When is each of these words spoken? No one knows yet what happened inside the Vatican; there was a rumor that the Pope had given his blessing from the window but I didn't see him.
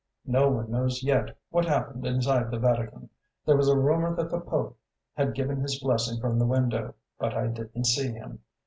No 0.25 0.49
one 0.49 0.71
knows 0.71 1.03
yet 1.03 1.37
what 1.51 1.65
happened 1.65 2.07
inside 2.07 2.49
the 2.49 2.57
Vatican; 2.57 3.07
there 3.45 3.55
was 3.55 3.69
a 3.69 3.77
rumor 3.77 4.15
that 4.15 4.31
the 4.31 4.39
Pope 4.39 4.75
had 5.13 5.35
given 5.35 5.57
his 5.61 5.79
blessing 5.79 6.19
from 6.19 6.39
the 6.39 6.47
window 6.47 6.95
but 7.19 7.35
I 7.35 7.45
didn't 7.45 7.85
see 7.85 8.11
him. 8.11 8.39